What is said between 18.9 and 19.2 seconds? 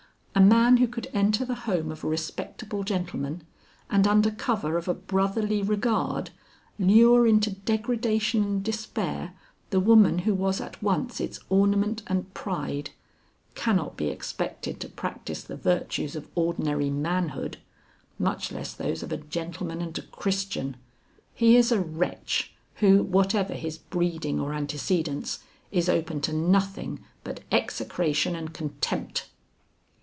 of a